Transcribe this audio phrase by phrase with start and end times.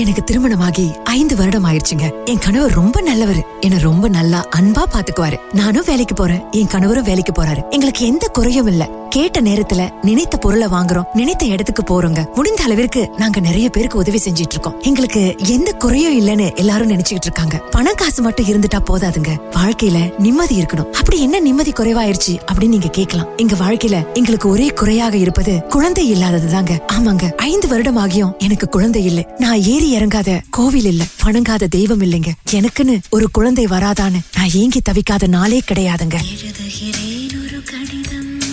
[0.00, 3.42] எனக்கு திருமணமாகி ஐந்து வருடம் ஆயிடுச்சுங்க என் கணவர் ரொம்ப நல்லவரு.
[3.60, 5.36] என்ன ரொம்ப நல்லா அன்பா பாத்துக்குவாரு.
[5.52, 6.42] நானும் வேலைக்கு போறேன்.
[6.50, 7.68] என் கணவரும் வேலைக்கு போறாரு.
[7.70, 8.88] எங்களுக்கு எந்த குறையும் இல்ல.
[9.10, 12.34] கேட்ட நேரத்துல நினைத்த பொருளை வாங்குறோம் நினைத்த இடத்துக்கு போறோங்க.
[12.34, 14.80] முடிந்த அளவிற்கு நாங்க நிறைய பேருக்கு உதவி செஞ்சிட்டு இருக்கோம்.
[14.80, 17.56] எங்களுக்கு எந்த குறையும் இல்லைன்னு எல்லாரும் நினைச்சுக்கிட்டு இருக்காங்க.
[17.56, 19.36] பணம் காசு மட்டும் இருந்துட்டா போதாதுங்க.
[19.50, 20.90] வாழ்க்கையில நிம்மதி இருக்கணும்.
[20.90, 23.36] அப்படி என்ன நிம்மதி குறைவாயிருச்சு அப்படின்னு நீங்க கேட்கலாம்.
[23.36, 26.78] எங்க வாழ்க்கையில எங்களுக்கு ஒரே குறையாக இருப்பது குழந்தை இல்லாததுதாங்க.
[26.92, 27.32] ஆமாங்க.
[27.32, 29.26] ஐந்து வருடம் ஆகியும் எனக்கு குழந்தை இல்லை.
[29.38, 31.04] நான் ஏறி இறங்காத கோவில் இல்ல.
[31.24, 32.32] வணங்காத தெய்வம் இல்லைங்க.
[32.50, 36.14] எனக்குன்னு ஒரு குழந்தை வராதான்னு நான் ஏங்கி தவிக்காத நாளே கிடையாதுங்க.
[36.14, 38.49] எழுதுகிறேன் ஒரு கடிதம்.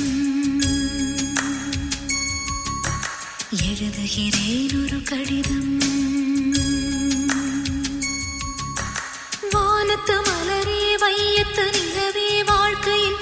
[4.10, 5.72] எழுதுகிறேன் ஒரு கடிதம்
[9.54, 13.20] வானத்து மலரே வையத்து நிலவே வாழ்க்கையின்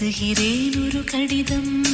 [0.00, 1.84] எழுதுகிறேன் ஒரு கடிதம்.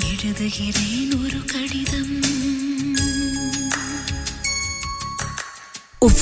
[0.00, 2.79] எழுதுகிறேன் ஒரு கடிதம்.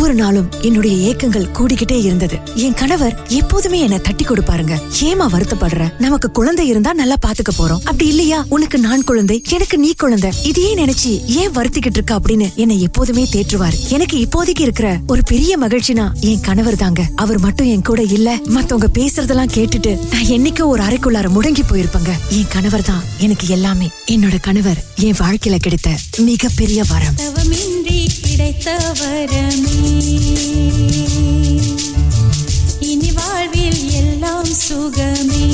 [0.00, 2.38] ஒவ்வொரு நாளும் என்னுடைய ஏக்கங்கள் கூடிக்கிட்டே இருந்தது.
[2.54, 4.80] என் கணவர் எப்போதுமே என்ன தட்டி கொடுப்பாருங்க.
[5.00, 5.98] ஏமா வருத்தப்படுற?
[5.98, 7.80] நமக்கு குழந்தை இருந்தா நல்லா பாத்துக்க போறோம்.
[7.84, 8.44] அப்படி இல்லையா?
[8.48, 10.30] உனக்கு நான் குழந்தை எனக்கு நீ குழந்தை.
[10.42, 13.78] இதையே நினைச்சு ஏன் வருத்திக்கிட்டு இருக்க அப்படின்னு என்னை எப்போதுமே தேற்றுவார்.
[13.88, 17.02] எனக்கு இப்போதைக்கு இருக்கிற ஒரு பெரிய மகிழ்ச்சினா என் கணவர் தாங்க.
[17.14, 18.38] அவர் மட்டும் என் கூட இல்ல.
[18.44, 22.10] மத்தவங்க பேசுறதெல்லாம் கேட்டுட்டு நான் என்னைக்கோ ஒரு அறைக்குள்ளார முடங்கி போயிருப்பங்க.
[22.28, 23.90] என் கணவர் தான் எனக்கு எல்லாமே.
[24.10, 27.14] என்னோட கணவர் என் வாழ்க்கையில கிடைத்த மிகப்பெரிய வரம்.
[28.20, 29.87] கிடைத்த வரமே.
[32.80, 35.46] இனி வாழ்வில் எல்லாம் சுகமே.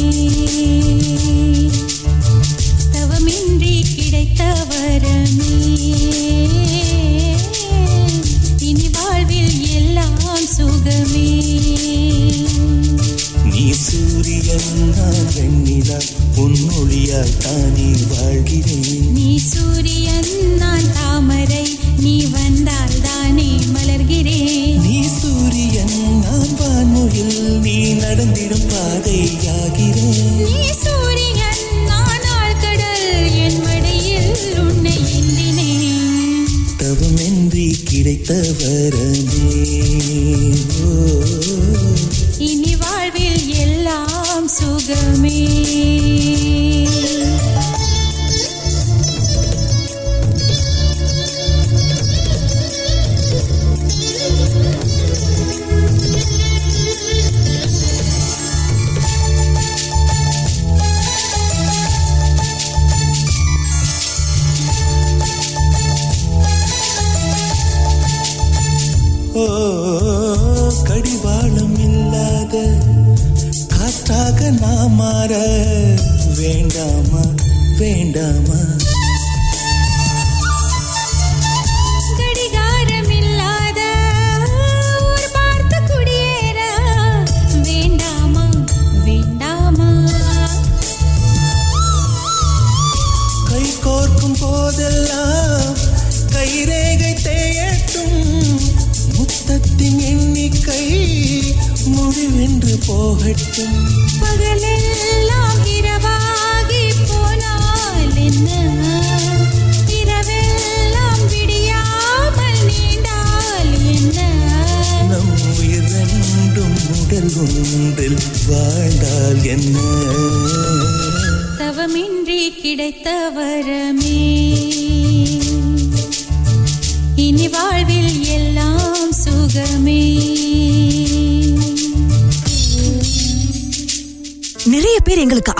[122.84, 124.03] वरम्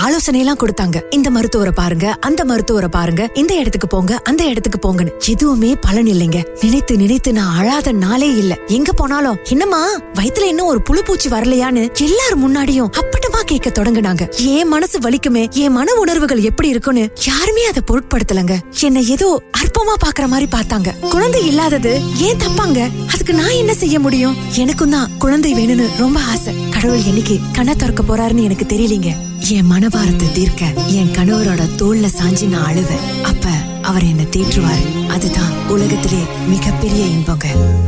[0.04, 0.98] ஆலோசனை எல்லாம் கொடுத்தாங்க.
[1.10, 5.12] இந்த மருத்துவரை பாருங்க அந்த மருத்துவரை பாருங்க இந்த இடத்துக்கு போங்க அந்த இடத்துக்கு போங்கன்னு.
[5.32, 6.40] எதுவுமே பலன் இல்லைங்க.
[6.62, 8.54] நினைத்து நினைத்து நான் அழாத நாளே இல்ல.
[8.66, 9.80] எங்க போனாலும் என்னம்மா
[10.18, 14.26] வயித்துல இன்னும் ஒரு புழு பூச்சி வரலையான்னு எல்லாரும் முன்னாடியும் அப்பட்டமா கேட்க தொடங்குனாங்க.
[14.54, 18.56] என் மனசு வலிக்குமே என் மன உணர்வுகள் எப்படி இருக்குன்னு யாருமே அதை பொருட்படுத்தலங்க.
[18.80, 20.98] என்ன ஏதோ அற்பமா பாக்குற மாதிரி பார்த்தாங்க.
[21.08, 22.80] குழந்தை இல்லாதது ஏன் தப்பாங்க?
[23.12, 24.36] அதுக்கு நான் என்ன செய்ய முடியும்?
[24.54, 26.54] எனக்கும் தான் குழந்தை வேணும்னு ரொம்ப ஆசை.
[26.70, 29.10] கடவுள் என்னைக்கு கண்ணை திறக்க போறாருன்னு எனக்கு தெரியலீங்க.
[29.50, 33.22] என் மனபாரத்தை தீர்க்க என் கணவரோட தோல்ல சாஞ்சி நான் அழுவேன்.
[33.22, 33.48] அப்ப
[33.82, 35.06] அவர் என்னை தேற்றுவாரு.
[35.06, 37.44] அதுதான் உலகத்திலே மிகப்பெரிய இன்பங்க.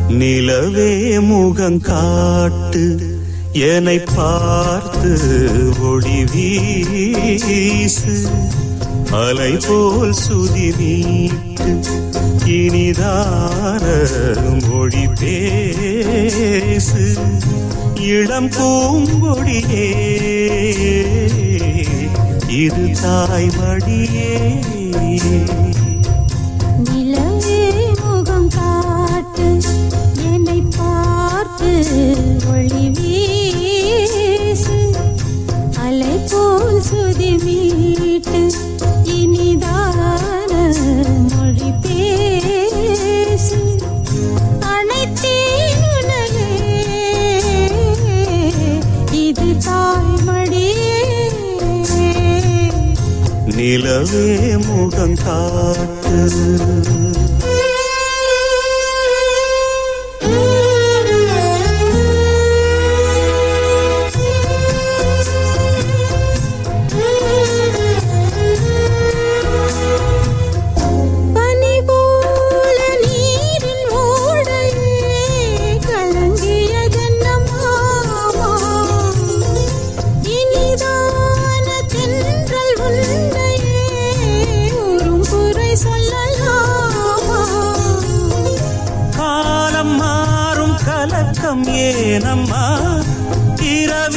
[0.08, 3.14] நிலவே முகம் காட்டு
[3.52, 5.18] என்னை பார்த்து
[5.80, 8.26] ஒளி வீசு.
[9.12, 11.80] அலை போல் சுதி நீட்டு
[12.44, 13.84] இனிதான
[14.68, 17.16] மொழி பேசு.
[18.00, 19.94] இளம் பூங்கொடியே
[22.48, 24.60] இது தாய் தாய்மடியே.
[26.78, 29.58] நிலவே முகம் காட்டு
[30.22, 31.70] என்னை பார்த்து
[32.50, 34.78] ஒளி வீசு.
[35.80, 38.42] அலை போல் சுதி மீட்டு
[53.78, 54.26] நிலவே
[54.66, 56.20] முகம் காத்து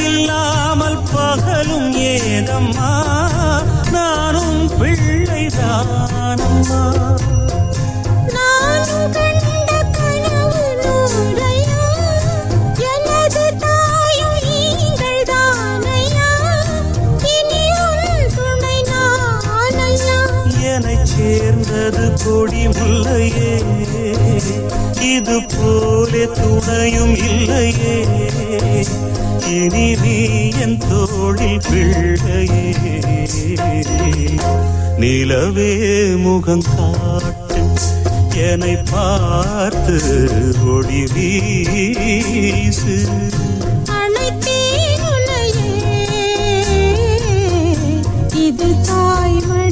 [0.00, 2.90] இரவில்லாமல் பகலும் ஏனம்மா
[3.92, 6.80] நானும் பிள்ளைதானம்மா.
[21.12, 23.52] சேர்ந்தது கொடி முல்லையே.
[25.14, 27.96] இது போலே துணையும் இல்லையே.
[29.52, 30.16] இனி நீ
[30.64, 32.64] என் தோழில் பிள்ளையே.
[34.98, 35.70] நிலவே
[36.16, 37.60] முகம் காட்டு
[38.48, 39.96] என்னை பார்த்து
[40.66, 42.96] ஒளி வீசு.
[43.98, 45.68] அனைத்தேன் உன்னையே
[48.46, 49.69] இது தாய்மடியே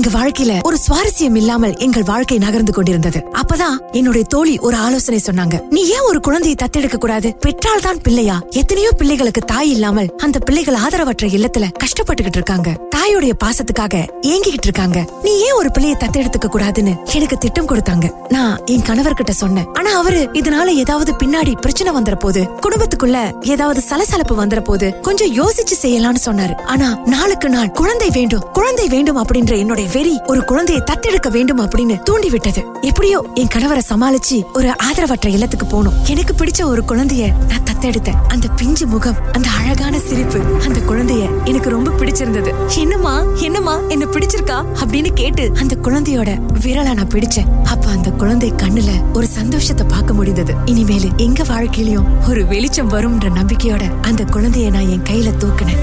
[0.00, 3.18] எங்க வாழ்க்கையில ஒரு சுவாரஸ்யம் இல்லாமல் எங்கள் வாழ்க்கை நகர்ந்து கொண்டிருந்தது.
[3.32, 5.68] அப்பதான் என்னுடைய தோழி ஒரு ஆலோசனை சொன்னாங்க.
[5.68, 7.34] நீ ஏன் ஒரு குழந்தையை தத்தெடுக்க கூடாது?
[7.34, 8.42] பெற்றால் தான் பிள்ளையா?
[8.50, 12.89] எத்தனையோ பிள்ளைகளுக்கு தாய் இல்லாமல் அந்த பிள்ளைகள் ஆதரவற்ற இல்லத்துல கஷ்டப்பட்டுகிட்டு இருக்காங்க.
[13.00, 13.94] தாயோடைய பாசத்துக்காக
[14.30, 14.98] ஏங்கிக்கிட்டு இருக்காங்க.
[15.22, 18.06] நீ ஏன் ஒரு பிள்ளைய தத்தெடுத்துக்க கூடாதுன்னு எனக்கு திட்டம் கொடுத்தாங்க.
[18.28, 19.66] நான் என் கணவர்கிட்ட சொன்னேன்.
[19.72, 25.76] ஆனா அவரு இதனால ஏதாவது பின்னாடி பிரச்சனை வந்துற போது குடும்பத்துக்குள்ள ஏதாவது சலசலப்பு வந்துற போது கொஞ்சம் யோசிச்சு
[25.82, 26.54] செய்யலாம்னு சொன்னாரு.
[26.64, 32.02] ஆனா நாளுக்கு நாள் குழந்தை வேண்டும் குழந்தை வேண்டும் அப்படின்ற என்னுடைய வெறி ஒரு குழந்தையை தத்தெடுக்க வேண்டும் அப்படின்னு
[32.02, 35.96] தூண்டி விட்டது எப்படியோ என் கணவரை சமாளிச்சு ஒரு ஆதரவற்ற இல்லத்துக்கு போனோம்.
[36.06, 38.20] எனக்கு பிடிச்ச ஒரு குழந்தைய நான் தத்தெடுத்தேன்.
[38.28, 42.52] அந்த பிஞ்சு முகம் அந்த அழகான சிரிப்பு அந்த குழந்தைய எனக்கு ரொம்ப பிடிச்சிருந்தது.
[42.90, 44.64] என்னம்மா என்னம்மா என்ன பிடிச்சிருக்கா?
[44.80, 46.30] அப்படின்னு கேட்டு அந்த குழந்தையோட
[46.60, 47.62] விரலை நான் பிடிச்சேன்.
[47.64, 50.54] அப்ப அந்த குழந்தை கண்ணுல ஒரு சந்தோஷத்தை பார்க்க முடிந்தது.
[50.64, 55.82] இனிமேல் எங்க வாழ்க்கையிலயும் ஒரு வெளிச்சம் வரும்ன்ற நம்பிக்கையோட அந்த குழந்தைய நான் என் கையில தூக்கினேன்.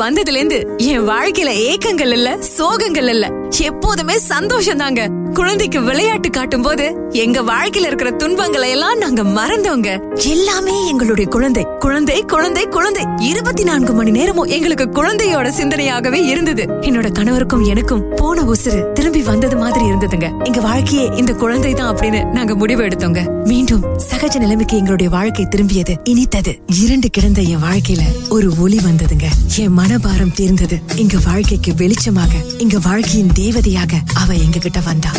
[0.00, 3.26] வந்ததுல இருந்து என் வாழ்க்கையில ஏக்கங்கள் இல்ல சோகங்கள் இல்ல.
[3.58, 9.88] எப்போதுமே சந்தோஷம் தாங்க குழந்தைக்கு விளையாட்டு காட்டும் போது எங்க வாழ்க்கையில இருக்கிற துன்பங்களை எல்லாம் நாங்க மறந்தோங்க.
[10.28, 11.64] எல்லாமே எங்களுடைய குழந்தை.
[11.80, 13.04] குழந்தை குழந்தை குழந்தை.
[13.18, 16.62] இருபத்தி நான்கு மணி நேரமும் எங்களுக்கு குழந்தையோட சிந்தனையாகவே இருந்தது.
[16.62, 20.44] என்னோட கணவருக்கும் எனக்கும் போன உசுறு திரும்பி வந்தது மாதிரி இருந்ததுங்க.
[20.44, 23.44] எங்க வாழ்க்கையே இந்த குழந்தை தான் அப்படின்னு நாங்க முடிவு எடுத்தோங்க.
[23.44, 25.96] மீண்டும் சகஜ நிலைமைக்கு எங்களுடைய வாழ்க்கை திரும்பியது.
[26.04, 29.28] இனித்தது இரண்டு கிடந்த என் வாழ்க்கையில ஒரு ஒளி வந்ததுங்க.
[29.56, 30.78] என் மனபாரம் தீர்ந்தது.
[30.96, 35.10] எங்க வாழ்க்கைக்கு வெளிச்சமாக எங்க வாழ்க்கையின் தேவதையாக அவ எங்க கிட்ட வந்தா.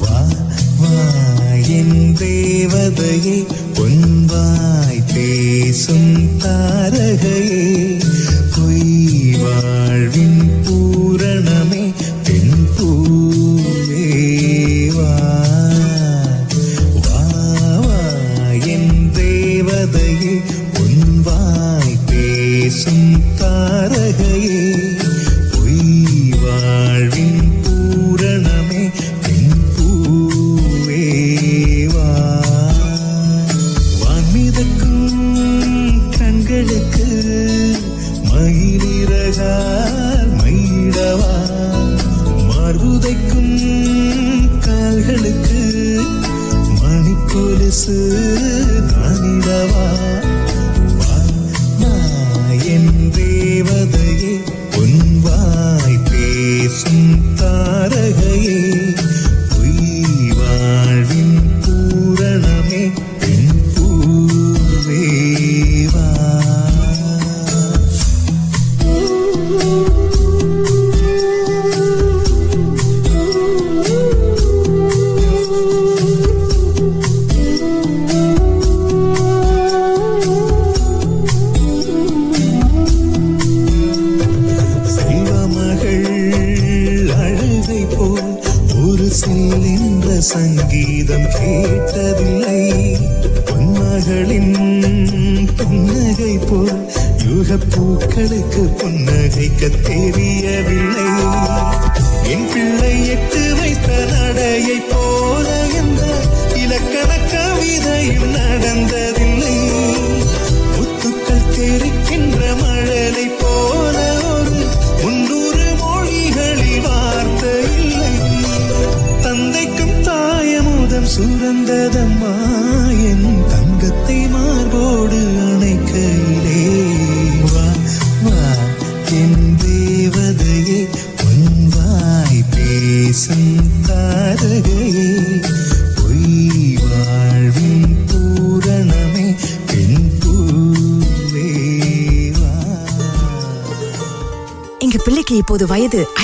[0.00, 0.20] வா
[1.66, 2.16] என்
[5.16, 7.85] பேசும் தாரகையே பொய்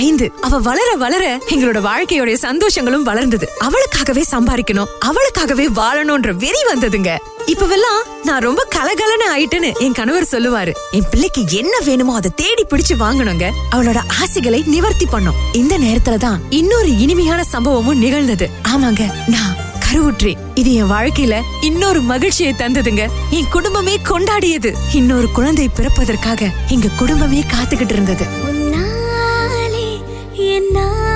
[0.03, 3.49] ஐந்து அவ வளர வளர எங்களோட வாழ்க்கையோட சந்தோஷங்களும் வளர்ந்தது.
[3.59, 7.11] அவளுக்காகவே சம்பாதிக்கணும் அவளுக்காகவே வாழணும்ன்ற வெறி வந்ததுங்க.
[7.47, 10.73] இப்பவெல்லாம் நான் ரொம்ப கலகலன்னு ஆயிட்டேன்னு என் கணவர் சொல்லுவாரு.
[10.91, 13.51] என் பிள்ளைக்கு என்ன வேணுமோ அதை தேடி பிடிச்சு வாங்கணுங்க.
[13.71, 15.35] அவளோட ஆசைகளை நிவர்த்தி பண்ணும்.
[15.53, 18.51] இந்த நேரத்துலதான் இன்னொரு இனிமையான சம்பவமும் நிகழ்ந்தது.
[18.63, 20.39] ஆமாங்க நான் கருவுற்றேன்.
[20.55, 23.07] இது என் வாழ்க்கையில இன்னொரு மகிழ்ச்சியை தந்ததுங்க.
[23.31, 24.73] என் குடும்பமே கொண்டாடியது.
[24.95, 28.51] இன்னொரு குழந்தை பிறப்பதற்காக எங்க குடும்பமே காத்துக்கிட்டு இருந்தது.
[30.55, 31.12] என் நாளும்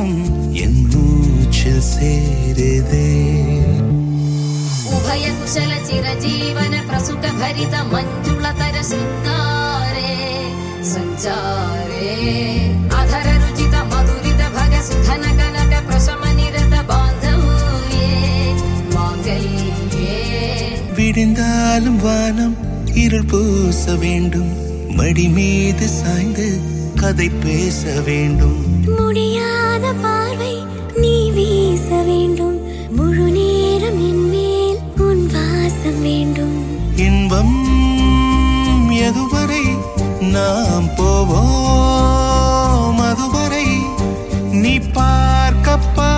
[0.00, 0.12] രാഗം
[0.60, 3.08] എന്നൂച്ചിൽ സേരതേ
[4.90, 10.14] ഉഭയകുശല ചിരജീവന പ്രസുഖ ഭരിത മഞ്ജുളതര ശൃംഗാരേ
[10.92, 12.14] സഞ്ചാരേ
[13.00, 18.08] അധര രുചിത മധുരിത ഭഗ സുധന കനക പ്രശമ നിരത ബാന്ധവ്യേ
[18.94, 20.18] മാംഗല്യേ
[20.98, 22.52] വിടിന്താലും വാനം
[23.04, 24.50] இருள் பூச வேண்டும்
[24.98, 26.48] மடி மீது சாய்ந்து
[27.02, 28.58] கதை பேச வேண்டும்
[28.98, 29.59] முடியாது
[37.40, 39.64] தூரம் எதுவரை
[40.32, 41.38] நாம் போவோம்?
[43.00, 43.66] அதுவரை
[44.52, 46.10] நீ பார்க்கப்பா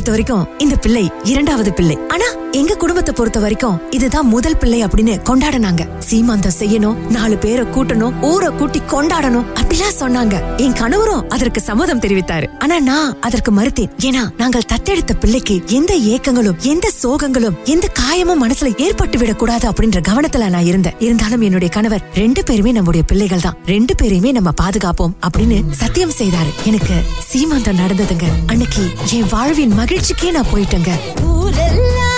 [0.00, 1.96] பொறுத்த வரைக்கும் இந்த பிள்ளை இரண்டாவது பிள்ளை.
[2.08, 2.26] ஆனா
[2.60, 5.82] எங்க குடும்பத்தை பொறுத்த வரைக்கும் இதுதான் முதல் பிள்ளை அப்படின்னு கொண்டாடினாங்க.
[6.08, 10.36] சீமாந்தம் செய்யணும் நாலு பேரை கூட்டணும் ஊரை கூட்டி கொண்டாடணும் அப்படிலாம் சொன்னாங்க.
[10.64, 12.46] என் கணவரும் அதற்கு சம்மதம் தெரிவித்தாரு.
[12.58, 13.90] ஆனா நான் அதற்கு மறுத்தேன்.
[14.08, 20.50] ஏன்னா நாங்கள் தத்தெடுத்த பிள்ளைக்கு எந்த ஏக்கங்களும் எந்த சோகங்களும் எந்த காயமும் மனசுல ஏற்பட்டு விடக்கூடாது அப்படின்ற கவனத்துல
[20.56, 20.98] நான் இருந்தேன்.
[21.06, 23.58] இருந்தாலும் என்னுடைய கணவர் ரெண்டு பேருமே நம்முடைய பிள்ளைகள் தான்.
[23.74, 26.52] ரெண்டு பேரையுமே நம்ம பாதுகாப்போம் அப்படின்னு சத்தியம் செய்தாரு.
[26.72, 26.98] எனக்கு
[27.30, 28.28] சீமாந்தம் நடந்ததுங்க.
[28.46, 28.84] அன்னைக்கு
[29.16, 30.92] என் வாழ்வின் மகிழ்ச்சிக்கே நான் போயிட்டேங்க.
[31.32, 32.09] ஊரெல்லாம்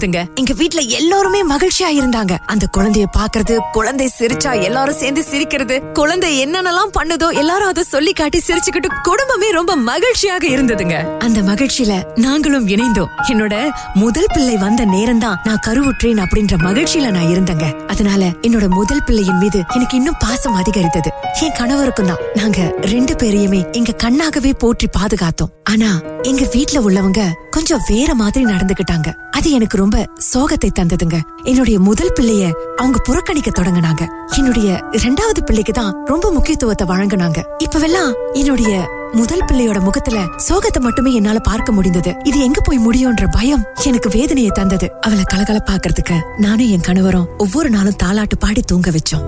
[0.00, 0.47] குழந்தை இங்க
[0.96, 2.34] எல்லாருமே மகிழ்ச்சியா இருந்தாங்க.
[2.52, 8.38] அந்த குழந்தைய பாக்குறது குழந்தை சிரிச்சா எல்லாரும் சேர்ந்து சிரிக்கிறது குழந்தை என்னென்னலாம் பண்ணுதோ எல்லாரும் அதை சொல்லி காட்டி
[8.38, 11.18] சிரிச்சுக்கிட்டு குடும்பமே ரொம்ப மகிழ்ச்சியாக இருந்ததுங்க.
[11.18, 13.10] அந்த மகிழ்ச்சியில நாங்களும் இணைந்தோம்.
[13.32, 13.54] என்னோட
[13.94, 17.86] முதல் பிள்ளை வந்த நேரம் தான் நான் கருவுற்றேன் அப்படின்ற மகிழ்ச்சியில நான் இருந்தேங்க.
[17.86, 21.10] அதனால என்னோட முதல் பிள்ளையின் மீது எனக்கு இன்னும் பாசம் அதிகரித்தது.
[21.44, 22.22] என் கணவருக்கும் தான்.
[22.34, 25.52] நாங்க ரெண்டு பேரையுமே எங்க கண்ணாகவே போற்றி பாதுகாத்தோம்.
[25.64, 25.90] ஆனா
[26.22, 31.18] எங்க வீட்டுல உள்ளவங்க கொஞ்சம் வேற மாதிரி நடந்துகிட்டாங்க அது எனக்கு ரொம்ப சோகத்தை தந்ததுங்க.
[31.42, 34.04] என்னுடைய முதல் பிள்ளைய அவங்க புறக்கணிக்க தொடங்குனாங்க.
[34.36, 37.42] என்னுடைய இரண்டாவது பிள்ளைக்கு தான் ரொம்ப முக்கியத்துவத்தை வழங்குனாங்க.
[37.64, 38.72] இப்பவெல்லாம் என்னுடைய
[39.12, 42.14] முதல் பிள்ளையோட முகத்துல சோகத்தை மட்டுமே என்னால பார்க்க முடிந்தது.
[42.24, 44.88] இது எங்க போய் முடியும்ன்ற பயம் எனக்கு வேதனையை தந்தது.
[45.00, 49.26] அவளை கலகலப்பாக்குறதுக்கு நானும் என் கணவரும் ஒவ்வொரு நாளும் தாலாட்டு பாடி தூங்க வச்சோம்.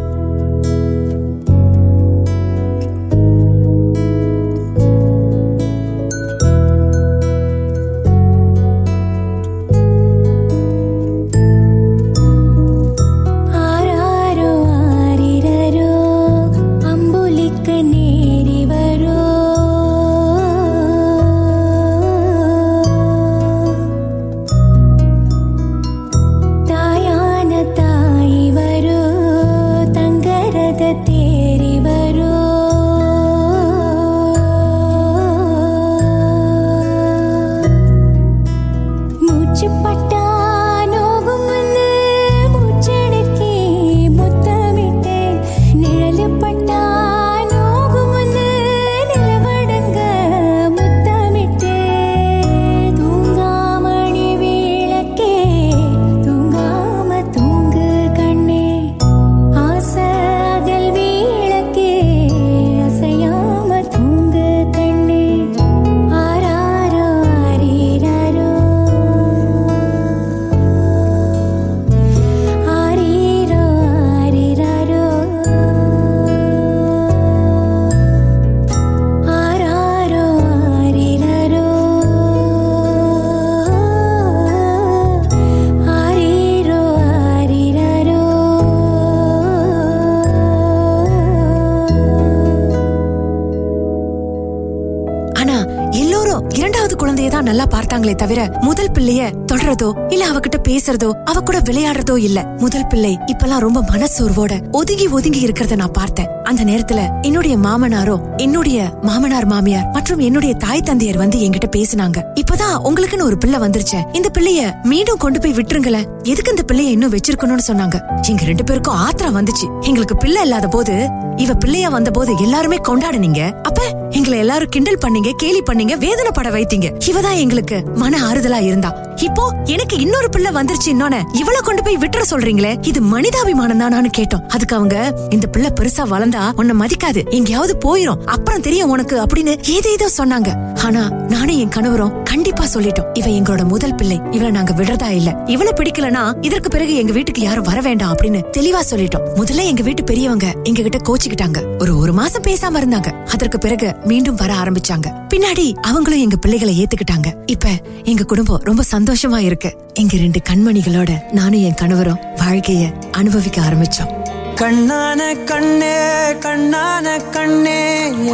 [98.20, 102.38] தவிர முதல் பிள்ளைய தொடறதோ இல்ல அவகிட்ட பேசுறதோ அவ கூட விளையாடுறதோ இல்ல.
[102.58, 106.28] முதல் பிள்ளை இப்பெல்லாம் ரொம்ப மனசோர்வோட ஒதுங்கி ஒதுங்கி இருக்கிறத நான் பார்த்தேன்.
[106.42, 112.18] அந்த நேரத்துல என்னுடைய மாமனாரோ என்னுடைய மாமனார் மாமியார் மற்றும் என்னுடைய தாய் தந்தையர் வந்து என்கிட்ட பேசினாங்க.
[112.34, 113.98] இப்பதான் உங்களுக்குன்னு ஒரு பிள்ளை வந்துருச்சு.
[114.12, 116.06] இந்த பிள்ளைய மீண்டும் கொண்டு போய் விட்டுருங்களேன்.
[116.22, 117.98] எதுக்கு இந்த பிள்ளைய இன்னும் வச்சிருக்கணும்னு சொன்னாங்க.
[118.28, 119.68] எங்க ரெண்டு பேருக்கும் ஆத்திரம் வந்துச்சு.
[119.80, 123.42] எங்களுக்கு பிள்ளை இல்லாத போது இவ பிள்ளையா வந்த போது எல்லாருமே கொண்டாடுனீங்க.
[123.62, 126.88] அப்ப எங்களை எல்லாரும் கிண்டல் பண்ணீங்க கேலி பண்ணீங்க வேதனைப்பட வைத்தீங்க.
[127.06, 129.08] இவதான் எங்களுக்கு மன ஆறுதலா இருந்தா.
[129.16, 131.22] இப்போ எனக்கு இன்னொரு பிள்ளை வந்துருச்சு இன்னொன்னு.
[131.32, 134.48] இவளை கொண்டு போய் விட்டுற சொல்றீங்களே இது மனிதாபிமானம் தானான்னு கேட்டோம்.
[134.48, 137.30] அதுக்கு அவங்க இந்த பிள்ளை பெருசா வளர்ந்தா உன்னை மதிக்காது.
[137.30, 138.24] எங்கேயாவது போயிரும்.
[138.24, 140.50] அப்புறம் தெரியும் உனக்கு அப்படின்னு ஏதேதோ சொன்னாங்க.
[140.84, 143.08] ஆனா நானும் என் கணவரும் கண்டிப்பா சொல்லிட்டோம்.
[143.14, 144.20] இவ எங்களோட முதல் பிள்ளை.
[144.30, 145.42] இவளை நாங்க விடுறதா இல்ல.
[145.46, 149.26] இவளை பிடிக்கலனா இதற்கு பிறகு எங்க வீட்டுக்கு யாரும் வர வேண்டாம் அப்படின்னு தெளிவா சொல்லிட்டோம்.
[149.34, 151.58] முதல்ல எங்க வீட்டு பெரியவங்க எங்க கிட்ட கோச்சிக்கிட்டாங்க.
[151.78, 153.08] ஒரு ஒரு மாசம் பேசாம இருந்தாங்க.
[153.24, 155.08] அதற்கு பிறகு மீண்டும் வர ஆரம்பிச்சாங்க.
[155.34, 157.28] பின்னாடி அவங்களும் எங்க பிள்ளைகளை ஏத்துக்கிட்டாங்க.
[157.46, 157.68] இப்ப
[158.04, 159.70] எங்க குடும்பம் ரொம்ப சந்தோஷமா இருக்கு.
[159.94, 164.10] எங்க ரெண்டு கண்மணிகளோட நானும் என் கணவரும் வாழ்க்கைய அனுபவிக்க ஆரம்பிச்சோம்.
[164.54, 165.96] கண்ணான கண்ணே
[166.40, 167.82] கண்ணான கண்ணே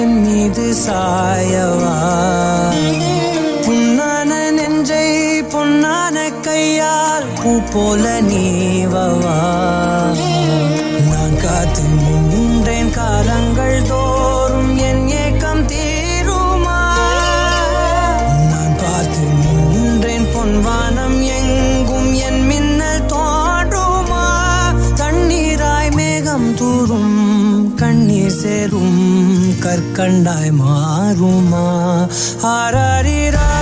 [0.00, 1.94] என் மீது சாயவா?
[3.66, 5.06] புண்ணான நெஞ்சை
[5.52, 9.38] பொன்னான கையால் பூ போல நீவவா?
[29.66, 31.64] கற்கண்டாய் மாறுமா?
[32.42, 33.55] ஆராரிரா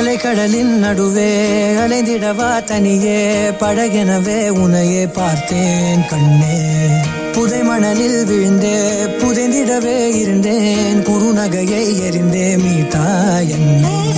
[0.00, 1.30] அலைக்கடலின் நடுவே
[1.76, 6.58] அலைந்திடவா தனியே படகெனவே உனையே பார்த்தேன் கண்ணே.
[7.32, 8.76] புதை மணலில் விழுந்தே
[9.20, 13.04] புதைந்திடவே இருந்தேன் குறுநகையை எரிந்தே மீட்டா
[13.48, 14.09] என்னே.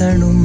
[0.00, 0.39] pensar no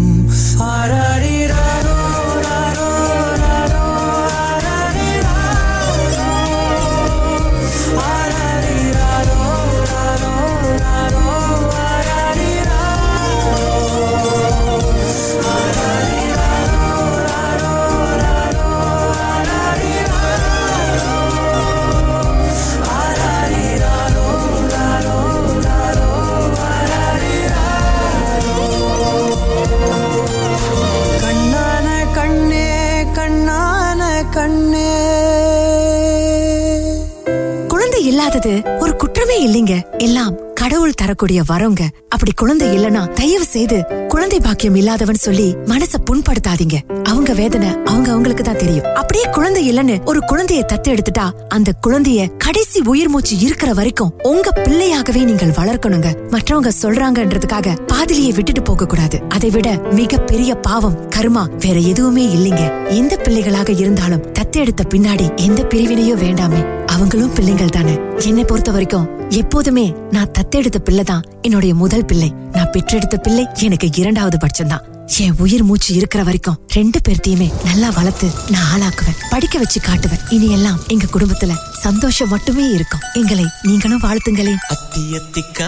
[39.45, 39.75] இல்லைங்க.
[39.97, 41.81] எல்லாம் கடவுள் தரக்கூடிய வரங்க.
[42.10, 43.77] அப்படி குழந்தை இல்லனா தயவு செய்து
[44.08, 46.77] குழந்தை பாக்கியம் இல்லாதவன் சொல்லி மனச புண்படுத்தாதீங்க.
[47.03, 48.88] அவங்க வேதனை அவங்க அவங்களுக்கு தான் தெரியும்.
[48.93, 54.51] அப்படியே குழந்தை இல்லன்னு ஒரு குழந்தைய தத்து எடுத்துட்டா அந்த குழந்தைய கடைசி உயிர் மூச்சு இருக்கிற வரைக்கும் உங்க
[54.51, 56.12] பிள்ளையாகவே நீங்கள் வளர்க்கணுங்க.
[56.29, 62.63] மற்றவங்க சொல்றாங்கன்றதுக்காக பாதிலியை விட்டுட்டு போக கூடாது அதை விட மிக பெரிய பாவம் கர்மா வேற எதுவுமே இல்லைங்க.
[62.89, 66.63] எந்த பிள்ளைகளாக இருந்தாலும் தத்து எடுத்த பின்னாடி எந்த பிரிவினையும் வேண்டாமே.
[66.95, 67.93] அவங்களும் பிள்ளைகள் தானே.
[68.25, 72.29] என்னை பொறுத்த வரைக்கும் எப்போதுமே நான் தத்தெடுத்த பிள்ளை தான் என்னுடைய முதல் பிள்ளை.
[72.51, 74.84] நான் பெற்றெடுத்த பிள்ளை எனக்கு இரண்டாவது பட்சம்தான்.
[75.17, 80.23] என் உயிர் மூச்சு இருக்கிற வரைக்கும் ரெண்டு பேர்த்தையுமே நல்லா வளர்த்து நான் ஆளாக்குவேன் படிக்க வச்சு காட்டுவேன்.
[80.29, 83.03] இனி எல்லாம் எங்க குடும்பத்துல சந்தோஷம் மட்டுமே இருக்கும்.
[83.13, 85.67] எங்களை நீங்களும் வாழ்த்துங்களேன் அத்தியத்திக்கா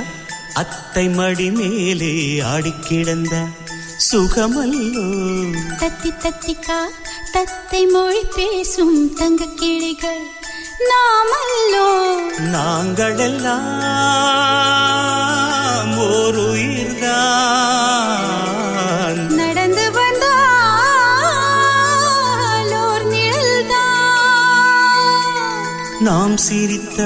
[0.53, 2.13] அத்தை மடி மேலே
[2.53, 3.35] ஆடிக் கிடந்த
[4.11, 5.05] சுகமல்லோ.
[5.83, 6.79] தத்தி தத்திக்கா
[7.35, 10.25] தத்தை மொழி பேசும் தங்க கிளிகள்.
[10.81, 11.87] நாமல்லோ.
[12.53, 13.63] நாங்கள் எல்லாம்
[16.07, 17.13] ஓர் உயிர்தான்
[19.39, 20.33] நடந்து வந்தால்
[22.81, 23.85] ஓர் நிழல்தான்
[25.99, 27.03] நாம் சிரித்தால்